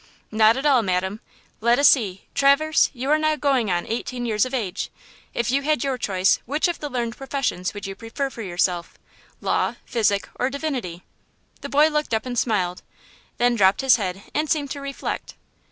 Not 0.31 0.57
at 0.57 0.65
all, 0.65 0.81
madam! 0.81 1.19
Let 1.59 1.77
us 1.77 1.89
see: 1.89 2.25
Traverse, 2.33 2.89
you 2.91 3.11
are 3.11 3.19
now 3.19 3.35
going 3.35 3.69
on 3.69 3.85
eighteen 3.85 4.25
years 4.25 4.45
of 4.47 4.53
age; 4.55 4.89
if 5.35 5.51
you 5.51 5.61
had 5.61 5.83
your 5.83 5.99
choice 5.99 6.39
which 6.47 6.67
of 6.67 6.79
the 6.79 6.89
learned 6.89 7.15
professions 7.15 7.75
would 7.75 7.85
you 7.85 7.93
prefer 7.93 8.31
for 8.31 8.41
yourself 8.41 8.97
law, 9.41 9.75
physic 9.85 10.27
or 10.39 10.49
divinity?" 10.49 11.03
The 11.61 11.69
boy 11.69 11.89
looked 11.89 12.15
up 12.15 12.25
and 12.25 12.35
smiled, 12.39 12.81
then 13.37 13.53
dropped 13.53 13.81
his 13.81 13.97
head 13.97 14.23
and 14.33 14.49
seemed 14.49 14.71
to 14.71 14.81
reflect. 14.81 15.35